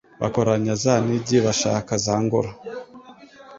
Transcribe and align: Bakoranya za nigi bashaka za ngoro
Bakoranya 0.21 0.73
za 0.83 0.95
nigi 1.05 1.37
bashaka 1.45 1.91
za 2.05 2.15
ngoro 2.23 2.49